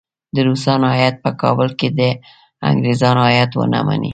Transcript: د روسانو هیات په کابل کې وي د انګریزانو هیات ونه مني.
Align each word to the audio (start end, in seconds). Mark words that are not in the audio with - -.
د 0.35 0.37
روسانو 0.47 0.87
هیات 0.97 1.15
په 1.23 1.29
کابل 1.41 1.69
کې 1.79 1.87
وي 1.95 2.11
د 2.17 2.19
انګریزانو 2.69 3.21
هیات 3.31 3.51
ونه 3.55 3.79
مني. 3.87 4.09